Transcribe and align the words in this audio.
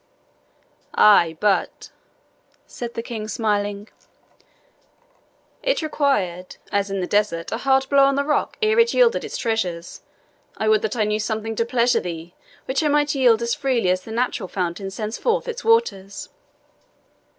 "Ay, 0.95 1.37
but," 1.39 1.91
said 2.65 2.95
the 2.95 3.03
King, 3.03 3.27
smiling, 3.27 3.87
"it 5.61 5.83
required, 5.83 6.55
as 6.71 6.89
in 6.89 7.01
the 7.01 7.05
desert, 7.05 7.51
a 7.51 7.59
hard 7.59 7.87
blow 7.87 8.05
on 8.05 8.15
the 8.15 8.23
rock 8.23 8.57
ere 8.63 8.79
it 8.79 8.95
yielded 8.95 9.23
its 9.23 9.37
treasures. 9.37 10.01
I 10.57 10.67
would 10.67 10.81
that 10.81 10.95
I 10.97 11.03
knew 11.03 11.19
something 11.19 11.55
to 11.55 11.65
pleasure 11.67 11.99
thee, 11.99 12.33
which 12.65 12.81
I 12.81 12.87
might 12.87 13.13
yield 13.13 13.43
as 13.43 13.53
freely 13.53 13.91
as 13.91 14.01
the 14.01 14.09
natural 14.11 14.49
fountain 14.49 14.89
sends 14.89 15.19
forth 15.19 15.47
its 15.47 15.63
waters." 15.63 16.29